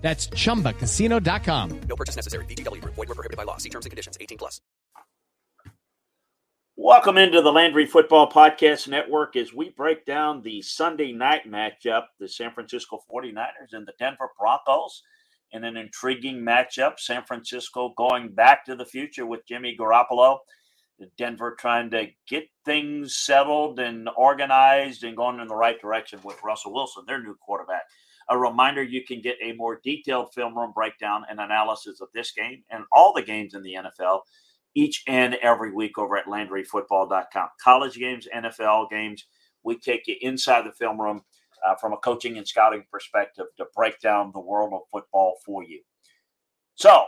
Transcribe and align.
That's 0.00 0.28
chumbacasino.com. 0.28 1.80
No 1.88 1.96
purchase 1.96 2.16
necessary. 2.16 2.44
VGW 2.46 2.80
Group. 2.80 2.94
Void 2.94 3.08
were 3.08 3.14
prohibited 3.14 3.36
by 3.36 3.42
law. 3.42 3.58
See 3.58 3.68
terms 3.68 3.84
and 3.84 3.90
conditions. 3.90 4.16
18 4.20 4.38
plus. 4.38 4.60
Welcome 6.80 7.18
into 7.18 7.42
the 7.42 7.50
Landry 7.50 7.86
Football 7.86 8.30
Podcast 8.30 8.86
Network 8.86 9.34
as 9.34 9.52
we 9.52 9.70
break 9.70 10.06
down 10.06 10.42
the 10.42 10.62
Sunday 10.62 11.10
night 11.10 11.50
matchup, 11.50 12.04
the 12.20 12.28
San 12.28 12.52
Francisco 12.52 13.02
49ers 13.12 13.72
and 13.72 13.84
the 13.84 13.92
Denver 13.98 14.30
Broncos 14.38 15.02
in 15.50 15.64
an 15.64 15.76
intriguing 15.76 16.36
matchup. 16.36 17.00
San 17.00 17.24
Francisco 17.24 17.92
going 17.96 18.28
back 18.28 18.64
to 18.66 18.76
the 18.76 18.86
future 18.86 19.26
with 19.26 19.44
Jimmy 19.44 19.76
Garoppolo. 19.76 20.38
Denver 21.16 21.56
trying 21.58 21.90
to 21.90 22.06
get 22.28 22.48
things 22.64 23.16
settled 23.16 23.80
and 23.80 24.08
organized 24.16 25.02
and 25.02 25.16
going 25.16 25.40
in 25.40 25.48
the 25.48 25.56
right 25.56 25.80
direction 25.80 26.20
with 26.22 26.42
Russell 26.44 26.72
Wilson, 26.72 27.04
their 27.06 27.22
new 27.22 27.34
quarterback. 27.40 27.82
A 28.30 28.38
reminder 28.38 28.82
you 28.82 29.04
can 29.04 29.20
get 29.20 29.36
a 29.42 29.52
more 29.52 29.80
detailed 29.82 30.34
film 30.34 30.56
room 30.56 30.72
breakdown 30.74 31.24
and 31.30 31.40
analysis 31.40 32.00
of 32.00 32.08
this 32.14 32.32
game 32.32 32.62
and 32.70 32.84
all 32.92 33.12
the 33.12 33.22
games 33.22 33.54
in 33.54 33.62
the 33.62 33.74
NFL 33.74 34.20
each 34.74 35.02
and 35.06 35.34
every 35.36 35.72
week 35.72 35.98
over 35.98 36.16
at 36.16 36.26
LandryFootball.com. 36.26 37.48
College 37.62 37.96
games, 37.96 38.28
NFL 38.34 38.90
games, 38.90 39.24
we 39.64 39.78
take 39.78 40.06
you 40.06 40.16
inside 40.20 40.64
the 40.64 40.72
film 40.72 41.00
room 41.00 41.22
uh, 41.66 41.74
from 41.74 41.92
a 41.92 41.96
coaching 41.98 42.38
and 42.38 42.46
scouting 42.46 42.84
perspective 42.90 43.46
to 43.56 43.66
break 43.74 43.98
down 44.00 44.30
the 44.32 44.40
world 44.40 44.72
of 44.72 44.80
football 44.92 45.36
for 45.44 45.64
you. 45.64 45.80
So, 46.74 47.06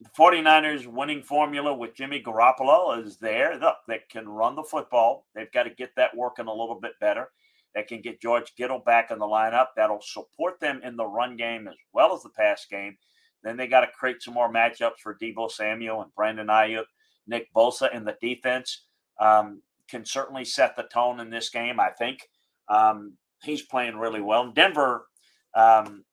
the 0.00 0.08
49ers 0.16 0.86
winning 0.86 1.22
formula 1.22 1.74
with 1.74 1.94
Jimmy 1.94 2.22
Garoppolo 2.22 3.04
is 3.04 3.18
there. 3.18 3.58
Look, 3.58 3.76
they 3.88 4.00
can 4.08 4.28
run 4.28 4.54
the 4.54 4.62
football. 4.62 5.26
They've 5.34 5.50
got 5.52 5.64
to 5.64 5.70
get 5.70 5.90
that 5.96 6.16
working 6.16 6.46
a 6.46 6.54
little 6.54 6.78
bit 6.80 6.92
better 7.00 7.28
that 7.74 7.88
can 7.88 8.00
get 8.00 8.20
George 8.20 8.54
Kittle 8.56 8.80
back 8.80 9.10
in 9.10 9.18
the 9.18 9.26
lineup. 9.26 9.68
That'll 9.76 10.00
support 10.02 10.60
them 10.60 10.80
in 10.82 10.96
the 10.96 11.06
run 11.06 11.36
game 11.36 11.68
as 11.68 11.76
well 11.92 12.14
as 12.14 12.22
the 12.22 12.30
pass 12.30 12.66
game. 12.70 12.96
Then 13.42 13.56
they 13.56 13.66
got 13.66 13.80
to 13.80 13.88
create 13.98 14.22
some 14.22 14.34
more 14.34 14.52
matchups 14.52 14.98
for 15.02 15.16
Deebo 15.20 15.50
Samuel 15.50 16.02
and 16.02 16.14
Brandon 16.14 16.48
Aiyuk, 16.48 16.86
Nick 17.26 17.52
Bosa 17.54 17.94
in 17.94 18.04
the 18.04 18.16
defense. 18.20 18.84
Um, 19.20 19.62
can 19.88 20.04
certainly 20.04 20.44
set 20.44 20.76
the 20.76 20.82
tone 20.84 21.20
in 21.20 21.30
this 21.30 21.50
game, 21.50 21.80
I 21.80 21.90
think. 21.90 22.28
Um, 22.68 23.14
he's 23.42 23.62
playing 23.62 23.96
really 23.96 24.20
well. 24.20 24.52
Denver, 24.52 25.06
um, 25.54 26.04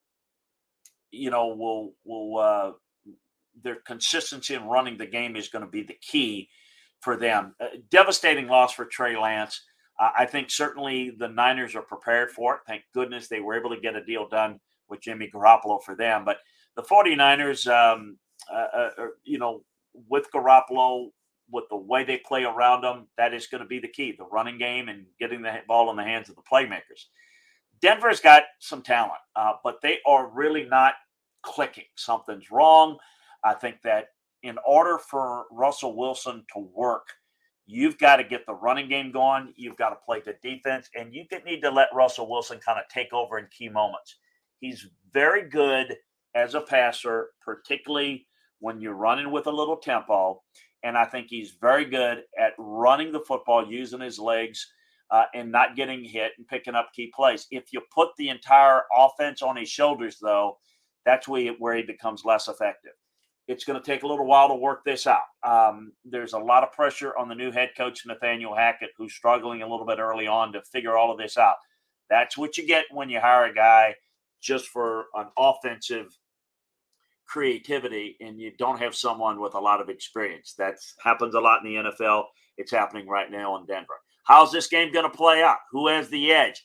you 1.11 1.29
know, 1.29 1.47
will 1.47 1.93
will 2.03 2.37
uh, 2.37 2.71
their 3.63 3.77
consistency 3.85 4.53
in 4.53 4.63
running 4.65 4.97
the 4.97 5.05
game 5.05 5.35
is 5.35 5.49
going 5.49 5.65
to 5.65 5.71
be 5.71 5.83
the 5.83 5.97
key 6.01 6.49
for 7.01 7.17
them. 7.17 7.55
Devastating 7.89 8.47
loss 8.47 8.73
for 8.73 8.85
Trey 8.85 9.17
Lance. 9.17 9.61
Uh, 9.99 10.09
I 10.17 10.25
think 10.25 10.49
certainly 10.49 11.11
the 11.11 11.27
Niners 11.27 11.75
are 11.75 11.81
prepared 11.81 12.31
for 12.31 12.55
it. 12.55 12.61
Thank 12.67 12.83
goodness 12.93 13.27
they 13.27 13.39
were 13.39 13.57
able 13.57 13.69
to 13.69 13.79
get 13.79 13.95
a 13.95 14.03
deal 14.03 14.27
done 14.27 14.59
with 14.89 15.01
Jimmy 15.01 15.29
Garoppolo 15.33 15.81
for 15.81 15.95
them. 15.95 16.25
But 16.25 16.37
the 16.75 16.83
49ers, 16.83 17.67
um, 17.67 18.17
uh, 18.51 18.77
uh, 18.77 18.89
you 19.23 19.39
know, 19.39 19.63
with 20.09 20.27
Garoppolo, 20.33 21.09
with 21.49 21.65
the 21.69 21.77
way 21.77 22.03
they 22.03 22.17
play 22.17 22.43
around 22.43 22.81
them, 22.81 23.07
that 23.17 23.33
is 23.33 23.47
going 23.47 23.61
to 23.61 23.67
be 23.67 23.79
the 23.79 23.87
key 23.87 24.13
the 24.17 24.25
running 24.25 24.57
game 24.57 24.89
and 24.89 25.05
getting 25.19 25.41
the 25.41 25.59
ball 25.67 25.89
in 25.91 25.95
the 25.95 26.03
hands 26.03 26.29
of 26.29 26.35
the 26.35 26.41
playmakers. 26.41 27.05
Denver's 27.81 28.19
got 28.19 28.43
some 28.59 28.81
talent, 28.81 29.21
uh, 29.35 29.53
but 29.63 29.81
they 29.81 29.99
are 30.05 30.27
really 30.27 30.65
not 30.65 30.95
clicking. 31.43 31.85
Something's 31.95 32.51
wrong. 32.51 32.97
I 33.43 33.53
think 33.53 33.81
that 33.83 34.07
in 34.43 34.57
order 34.65 34.97
for 34.97 35.45
Russell 35.51 35.95
Wilson 35.95 36.43
to 36.53 36.59
work, 36.59 37.07
You've 37.67 37.97
got 37.97 38.17
to 38.17 38.23
get 38.23 38.45
the 38.45 38.53
running 38.53 38.89
game 38.89 39.11
going. 39.11 39.53
You've 39.55 39.77
got 39.77 39.89
to 39.89 39.95
play 40.05 40.21
good 40.21 40.37
defense, 40.41 40.89
and 40.95 41.13
you 41.13 41.25
need 41.45 41.61
to 41.61 41.71
let 41.71 41.89
Russell 41.93 42.29
Wilson 42.29 42.59
kind 42.63 42.79
of 42.79 42.87
take 42.89 43.11
over 43.11 43.39
in 43.39 43.47
key 43.47 43.69
moments. 43.69 44.17
He's 44.59 44.87
very 45.13 45.49
good 45.49 45.95
as 46.35 46.53
a 46.53 46.61
passer, 46.61 47.29
particularly 47.41 48.27
when 48.59 48.79
you're 48.79 48.93
running 48.93 49.31
with 49.31 49.47
a 49.47 49.51
little 49.51 49.77
tempo. 49.77 50.41
And 50.83 50.95
I 50.97 51.05
think 51.05 51.27
he's 51.29 51.57
very 51.59 51.85
good 51.85 52.23
at 52.39 52.53
running 52.59 53.11
the 53.11 53.21
football, 53.21 53.67
using 53.67 54.01
his 54.01 54.19
legs, 54.19 54.67
uh, 55.09 55.25
and 55.33 55.51
not 55.51 55.75
getting 55.75 56.03
hit 56.03 56.33
and 56.37 56.47
picking 56.47 56.75
up 56.75 56.89
key 56.95 57.11
plays. 57.15 57.47
If 57.49 57.73
you 57.73 57.81
put 57.93 58.09
the 58.17 58.29
entire 58.29 58.83
offense 58.95 59.41
on 59.41 59.55
his 59.55 59.69
shoulders, 59.69 60.17
though, 60.21 60.57
that's 61.05 61.27
where 61.27 61.41
he, 61.41 61.47
where 61.59 61.75
he 61.75 61.83
becomes 61.83 62.25
less 62.25 62.47
effective. 62.47 62.93
It's 63.47 63.63
going 63.63 63.79
to 63.79 63.85
take 63.85 64.03
a 64.03 64.07
little 64.07 64.25
while 64.25 64.47
to 64.49 64.55
work 64.55 64.83
this 64.83 65.05
out. 65.05 65.21
Um, 65.43 65.91
there's 66.03 66.33
a 66.33 66.39
lot 66.39 66.63
of 66.63 66.71
pressure 66.71 67.15
on 67.17 67.29
the 67.29 67.35
new 67.35 67.51
head 67.51 67.69
coach, 67.77 68.05
Nathaniel 68.05 68.55
Hackett, 68.55 68.89
who's 68.97 69.13
struggling 69.13 69.61
a 69.61 69.67
little 69.67 69.85
bit 69.85 69.99
early 69.99 70.25
on 70.25 70.51
to 70.53 70.61
figure 70.63 70.97
all 70.97 71.11
of 71.11 71.17
this 71.19 71.37
out. 71.37 71.55
That's 72.09 72.37
what 72.37 72.57
you 72.57 72.65
get 72.65 72.85
when 72.91 73.09
you 73.09 73.19
hire 73.19 73.45
a 73.45 73.53
guy 73.53 73.95
just 74.41 74.67
for 74.67 75.05
an 75.15 75.27
offensive 75.37 76.17
creativity 77.27 78.15
and 78.21 78.39
you 78.39 78.51
don't 78.57 78.79
have 78.79 78.95
someone 78.95 79.39
with 79.39 79.55
a 79.55 79.59
lot 79.59 79.81
of 79.81 79.89
experience. 79.89 80.53
That 80.57 80.75
happens 81.03 81.35
a 81.35 81.39
lot 81.39 81.63
in 81.63 81.71
the 81.71 81.89
NFL. 81.89 82.25
It's 82.57 82.71
happening 82.71 83.07
right 83.07 83.31
now 83.31 83.57
in 83.57 83.65
Denver. 83.65 83.95
How's 84.25 84.51
this 84.51 84.67
game 84.67 84.91
going 84.91 85.09
to 85.09 85.17
play 85.17 85.43
out? 85.43 85.57
Who 85.71 85.87
has 85.87 86.09
the 86.09 86.31
edge? 86.31 86.63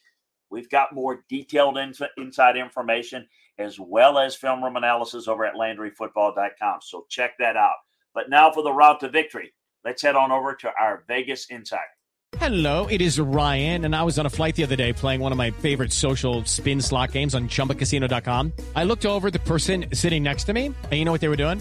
We've 0.50 0.70
got 0.70 0.94
more 0.94 1.24
detailed 1.28 1.78
inside 2.16 2.56
information 2.56 3.26
as 3.60 3.78
well 3.78 4.18
as 4.18 4.34
film 4.34 4.64
room 4.64 4.76
analysis 4.76 5.28
over 5.28 5.44
at 5.44 5.54
LandryFootball.com. 5.54 6.80
So 6.82 7.06
check 7.08 7.32
that 7.38 7.56
out. 7.56 7.76
But 8.14 8.30
now 8.30 8.50
for 8.50 8.62
the 8.62 8.72
route 8.72 9.00
to 9.00 9.08
victory, 9.08 9.52
let's 9.84 10.02
head 10.02 10.16
on 10.16 10.32
over 10.32 10.54
to 10.54 10.70
our 10.80 11.04
Vegas 11.06 11.46
Insider. 11.50 11.82
Hello, 12.38 12.86
it 12.86 13.00
is 13.00 13.18
Ryan, 13.18 13.84
and 13.84 13.94
I 13.94 14.04
was 14.04 14.18
on 14.18 14.24
a 14.24 14.30
flight 14.30 14.54
the 14.54 14.62
other 14.62 14.76
day 14.76 14.92
playing 14.92 15.20
one 15.20 15.32
of 15.32 15.38
my 15.38 15.50
favorite 15.50 15.92
social 15.92 16.44
spin 16.44 16.80
slot 16.80 17.12
games 17.12 17.34
on 17.34 17.48
chumbacasino.com. 17.48 18.52
I 18.74 18.84
looked 18.84 19.04
over 19.04 19.30
the 19.30 19.40
person 19.40 19.86
sitting 19.92 20.22
next 20.22 20.44
to 20.44 20.52
me, 20.52 20.66
and 20.66 20.92
you 20.92 21.04
know 21.04 21.12
what 21.12 21.20
they 21.20 21.28
were 21.28 21.36
doing? 21.36 21.60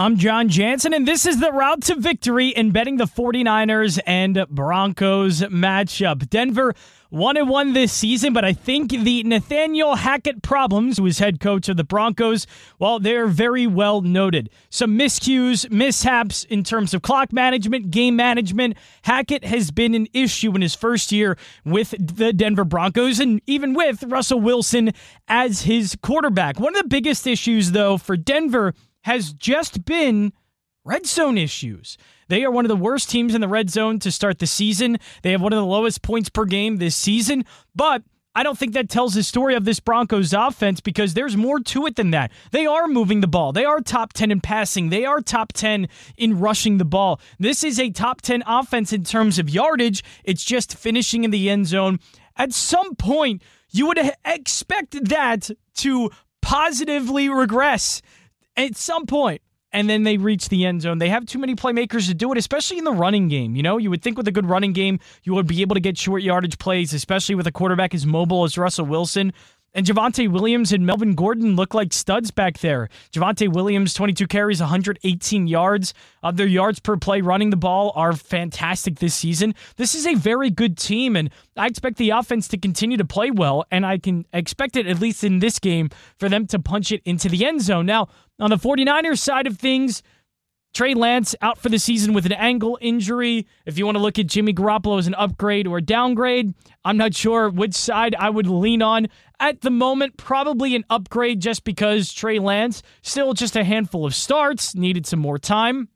I'm 0.00 0.16
John 0.16 0.48
Jansen, 0.48 0.94
and 0.94 1.08
this 1.08 1.26
is 1.26 1.40
the 1.40 1.50
route 1.50 1.82
to 1.82 1.96
victory 1.96 2.50
in 2.50 2.70
betting 2.70 2.98
the 2.98 3.06
49ers 3.06 3.98
and 4.06 4.46
Broncos 4.48 5.40
matchup. 5.40 6.30
Denver 6.30 6.72
1 7.10 7.36
and 7.36 7.48
1 7.48 7.72
this 7.72 7.92
season, 7.92 8.32
but 8.32 8.44
I 8.44 8.52
think 8.52 8.92
the 8.92 9.24
Nathaniel 9.24 9.96
Hackett 9.96 10.40
problems, 10.40 10.98
who 10.98 11.06
is 11.06 11.18
head 11.18 11.40
coach 11.40 11.68
of 11.68 11.76
the 11.76 11.82
Broncos, 11.82 12.46
well, 12.78 13.00
they're 13.00 13.26
very 13.26 13.66
well 13.66 14.00
noted. 14.00 14.50
Some 14.70 14.96
miscues, 14.96 15.68
mishaps 15.68 16.44
in 16.44 16.62
terms 16.62 16.94
of 16.94 17.02
clock 17.02 17.32
management, 17.32 17.90
game 17.90 18.14
management. 18.14 18.76
Hackett 19.02 19.44
has 19.46 19.72
been 19.72 19.96
an 19.96 20.06
issue 20.12 20.54
in 20.54 20.62
his 20.62 20.76
first 20.76 21.10
year 21.10 21.36
with 21.64 21.92
the 21.98 22.32
Denver 22.32 22.64
Broncos 22.64 23.18
and 23.18 23.40
even 23.48 23.74
with 23.74 24.04
Russell 24.04 24.40
Wilson 24.40 24.92
as 25.26 25.62
his 25.62 25.96
quarterback. 26.00 26.60
One 26.60 26.76
of 26.76 26.82
the 26.82 26.88
biggest 26.88 27.26
issues, 27.26 27.72
though, 27.72 27.98
for 27.98 28.16
Denver 28.16 28.74
has 29.02 29.32
just 29.32 29.84
been 29.84 30.32
red 30.84 31.06
zone 31.06 31.38
issues. 31.38 31.96
They 32.28 32.44
are 32.44 32.50
one 32.50 32.64
of 32.64 32.68
the 32.68 32.76
worst 32.76 33.10
teams 33.10 33.34
in 33.34 33.40
the 33.40 33.48
red 33.48 33.70
zone 33.70 33.98
to 34.00 34.10
start 34.10 34.38
the 34.38 34.46
season. 34.46 34.98
They 35.22 35.32
have 35.32 35.40
one 35.40 35.52
of 35.52 35.58
the 35.58 35.64
lowest 35.64 36.02
points 36.02 36.28
per 36.28 36.44
game 36.44 36.76
this 36.76 36.96
season, 36.96 37.44
but 37.74 38.02
I 38.34 38.42
don't 38.42 38.56
think 38.56 38.74
that 38.74 38.88
tells 38.88 39.14
the 39.14 39.22
story 39.22 39.54
of 39.56 39.64
this 39.64 39.80
Broncos 39.80 40.32
offense 40.32 40.80
because 40.80 41.14
there's 41.14 41.36
more 41.36 41.58
to 41.58 41.86
it 41.86 41.96
than 41.96 42.12
that. 42.12 42.30
They 42.52 42.66
are 42.66 42.86
moving 42.86 43.20
the 43.20 43.26
ball. 43.26 43.52
They 43.52 43.64
are 43.64 43.80
top 43.80 44.12
10 44.12 44.30
in 44.30 44.40
passing. 44.40 44.90
They 44.90 45.04
are 45.04 45.20
top 45.20 45.52
10 45.54 45.88
in 46.16 46.38
rushing 46.38 46.78
the 46.78 46.84
ball. 46.84 47.20
This 47.40 47.64
is 47.64 47.80
a 47.80 47.90
top 47.90 48.20
10 48.20 48.44
offense 48.46 48.92
in 48.92 49.02
terms 49.02 49.38
of 49.38 49.50
yardage. 49.50 50.04
It's 50.22 50.44
just 50.44 50.76
finishing 50.76 51.24
in 51.24 51.32
the 51.32 51.50
end 51.50 51.66
zone. 51.66 51.98
At 52.36 52.52
some 52.52 52.94
point, 52.94 53.42
you 53.72 53.88
would 53.88 53.98
expect 54.24 55.04
that 55.06 55.50
to 55.78 56.10
positively 56.40 57.28
regress 57.28 58.00
at 58.58 58.76
some 58.76 59.06
point 59.06 59.40
and 59.72 59.88
then 59.88 60.02
they 60.02 60.16
reach 60.16 60.48
the 60.48 60.64
end 60.64 60.82
zone. 60.82 60.98
They 60.98 61.08
have 61.10 61.26
too 61.26 61.38
many 61.38 61.54
playmakers 61.54 62.08
to 62.08 62.14
do 62.14 62.32
it, 62.32 62.38
especially 62.38 62.78
in 62.78 62.84
the 62.84 62.92
running 62.92 63.28
game. 63.28 63.54
You 63.54 63.62
know, 63.62 63.76
you 63.76 63.90
would 63.90 64.02
think 64.02 64.16
with 64.16 64.26
a 64.28 64.32
good 64.32 64.46
running 64.46 64.72
game, 64.72 64.98
you 65.24 65.34
would 65.34 65.46
be 65.46 65.60
able 65.60 65.74
to 65.74 65.80
get 65.80 65.98
short 65.98 66.22
yardage 66.22 66.58
plays, 66.58 66.94
especially 66.94 67.34
with 67.34 67.46
a 67.46 67.52
quarterback 67.52 67.94
as 67.94 68.06
mobile 68.06 68.44
as 68.44 68.56
Russell 68.56 68.86
Wilson. 68.86 69.32
And 69.78 69.86
Javonte 69.86 70.28
Williams 70.28 70.72
and 70.72 70.84
Melvin 70.84 71.14
Gordon 71.14 71.54
look 71.54 71.72
like 71.72 71.92
studs 71.92 72.32
back 72.32 72.58
there. 72.58 72.88
Javonte 73.12 73.46
Williams, 73.46 73.94
22 73.94 74.26
carries, 74.26 74.58
118 74.58 75.46
yards. 75.46 75.94
Uh, 76.20 76.32
their 76.32 76.48
yards 76.48 76.80
per 76.80 76.96
play 76.96 77.20
running 77.20 77.50
the 77.50 77.56
ball 77.56 77.92
are 77.94 78.12
fantastic 78.12 78.98
this 78.98 79.14
season. 79.14 79.54
This 79.76 79.94
is 79.94 80.04
a 80.04 80.16
very 80.16 80.50
good 80.50 80.76
team, 80.76 81.14
and 81.14 81.30
I 81.56 81.68
expect 81.68 81.96
the 81.96 82.10
offense 82.10 82.48
to 82.48 82.58
continue 82.58 82.96
to 82.96 83.04
play 83.04 83.30
well, 83.30 83.66
and 83.70 83.86
I 83.86 83.98
can 83.98 84.26
expect 84.32 84.74
it, 84.74 84.88
at 84.88 84.98
least 84.98 85.22
in 85.22 85.38
this 85.38 85.60
game, 85.60 85.90
for 86.16 86.28
them 86.28 86.48
to 86.48 86.58
punch 86.58 86.90
it 86.90 87.00
into 87.04 87.28
the 87.28 87.46
end 87.46 87.62
zone. 87.62 87.86
Now, 87.86 88.08
on 88.40 88.50
the 88.50 88.56
49ers 88.56 89.20
side 89.20 89.46
of 89.46 89.58
things, 89.58 90.02
Trey 90.74 90.94
Lance 90.94 91.34
out 91.42 91.58
for 91.58 91.68
the 91.68 91.78
season 91.78 92.12
with 92.12 92.26
an 92.26 92.32
ankle 92.32 92.78
injury. 92.80 93.46
If 93.66 93.78
you 93.78 93.84
want 93.84 93.96
to 93.96 94.02
look 94.02 94.18
at 94.18 94.26
Jimmy 94.26 94.52
Garoppolo 94.52 94.98
as 94.98 95.06
an 95.06 95.14
upgrade 95.14 95.66
or 95.66 95.80
downgrade, 95.80 96.54
I'm 96.84 96.96
not 96.96 97.14
sure 97.14 97.48
which 97.50 97.74
side 97.74 98.14
I 98.18 98.30
would 98.30 98.46
lean 98.46 98.82
on. 98.82 99.08
At 99.40 99.62
the 99.62 99.70
moment, 99.70 100.16
probably 100.16 100.74
an 100.74 100.84
upgrade 100.88 101.40
just 101.40 101.64
because 101.64 102.12
Trey 102.12 102.38
Lance, 102.38 102.82
still 103.02 103.34
just 103.34 103.56
a 103.56 103.64
handful 103.64 104.06
of 104.06 104.14
starts, 104.14 104.74
needed 104.74 105.06
some 105.06 105.20
more 105.20 105.38
time 105.38 105.88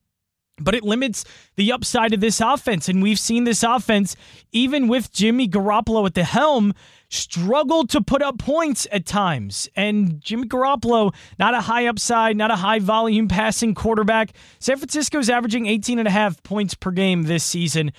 but 0.62 0.74
it 0.74 0.82
limits 0.82 1.24
the 1.56 1.72
upside 1.72 2.14
of 2.14 2.20
this 2.20 2.40
offense. 2.40 2.88
And 2.88 3.02
we've 3.02 3.18
seen 3.18 3.44
this 3.44 3.62
offense, 3.62 4.16
even 4.52 4.88
with 4.88 5.12
Jimmy 5.12 5.48
Garoppolo 5.48 6.06
at 6.06 6.14
the 6.14 6.24
helm, 6.24 6.74
struggle 7.08 7.86
to 7.86 8.00
put 8.00 8.22
up 8.22 8.38
points 8.38 8.86
at 8.90 9.04
times. 9.04 9.68
And 9.76 10.20
Jimmy 10.20 10.48
Garoppolo, 10.48 11.14
not 11.38 11.54
a 11.54 11.60
high 11.60 11.86
upside, 11.86 12.36
not 12.36 12.50
a 12.50 12.56
high 12.56 12.78
volume 12.78 13.28
passing 13.28 13.74
quarterback. 13.74 14.32
San 14.58 14.78
Francisco's 14.78 15.28
averaging 15.28 15.66
18 15.66 15.98
and 15.98 16.08
a 16.08 16.10
half 16.10 16.42
points 16.42 16.74
per 16.74 16.90
game 16.90 17.24
this 17.24 17.44
season. 17.44 17.92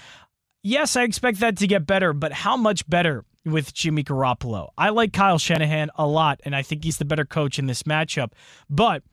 Yes, 0.63 0.95
I 0.95 1.04
expect 1.04 1.42
that 1.42 1.57
to 1.57 1.68
get 1.68 1.86
better, 1.86 2.13
but 2.13 2.31
how 2.31 2.57
much 2.57 2.89
better 2.89 3.25
with 3.45 3.74
Jimmy 3.74 4.04
Garoppolo? 4.04 4.69
I 4.77 4.89
like 4.89 5.13
Kyle 5.13 5.38
Shanahan 5.38 5.89
a 5.95 6.07
lot, 6.07 6.39
and 6.45 6.56
I 6.56 6.62
think 6.62 6.83
he's 6.83 6.98
the 6.98 7.06
better 7.06 7.25
coach 7.25 7.60
in 7.60 7.68
this 7.68 7.83
matchup. 7.83 8.31
But 8.69 9.04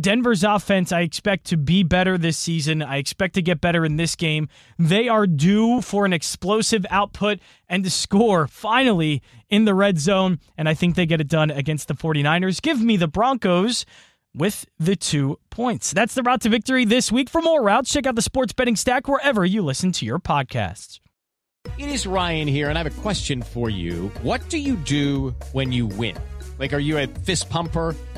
Denver's 0.00 0.44
offense, 0.44 0.92
I 0.92 1.00
expect 1.00 1.46
to 1.46 1.56
be 1.56 1.82
better 1.82 2.16
this 2.16 2.38
season. 2.38 2.82
I 2.82 2.96
expect 2.96 3.34
to 3.34 3.42
get 3.42 3.60
better 3.60 3.84
in 3.84 3.96
this 3.96 4.16
game. 4.16 4.48
They 4.78 5.08
are 5.08 5.26
due 5.26 5.82
for 5.82 6.04
an 6.04 6.12
explosive 6.12 6.86
output 6.90 7.40
and 7.68 7.84
to 7.84 7.90
score 7.90 8.46
finally 8.46 9.22
in 9.48 9.64
the 9.64 9.74
red 9.74 9.98
zone. 9.98 10.38
And 10.56 10.68
I 10.68 10.74
think 10.74 10.94
they 10.94 11.06
get 11.06 11.20
it 11.20 11.28
done 11.28 11.50
against 11.50 11.88
the 11.88 11.94
49ers. 11.94 12.62
Give 12.62 12.80
me 12.80 12.96
the 12.96 13.08
Broncos 13.08 13.84
with 14.34 14.66
the 14.78 14.96
two 14.96 15.38
points. 15.50 15.92
That's 15.92 16.14
the 16.14 16.22
route 16.22 16.42
to 16.42 16.48
victory 16.48 16.84
this 16.84 17.10
week. 17.10 17.28
For 17.28 17.42
more 17.42 17.62
routes, 17.62 17.92
check 17.92 18.06
out 18.06 18.14
the 18.14 18.22
sports 18.22 18.52
betting 18.52 18.76
stack 18.76 19.08
wherever 19.08 19.44
you 19.44 19.62
listen 19.62 19.92
to 19.92 20.06
your 20.06 20.18
podcasts. 20.18 21.00
It 21.78 21.90
is 21.90 22.06
Ryan 22.06 22.48
here, 22.48 22.70
and 22.70 22.78
I 22.78 22.82
have 22.82 22.98
a 22.98 23.00
question 23.02 23.42
for 23.42 23.68
you. 23.68 24.10
What 24.22 24.48
do 24.48 24.56
you 24.56 24.76
do 24.76 25.34
when 25.52 25.72
you 25.72 25.86
win? 25.86 26.16
Like, 26.58 26.72
are 26.72 26.78
you 26.78 26.98
a 26.98 27.06
fist 27.06 27.50
pumper? 27.50 27.94